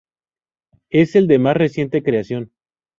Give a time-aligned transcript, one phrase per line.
[0.89, 2.49] Es el de más reciente creación.